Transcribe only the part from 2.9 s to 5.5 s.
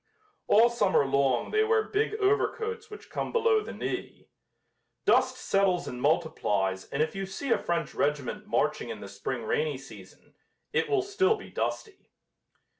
come below the knee. Dust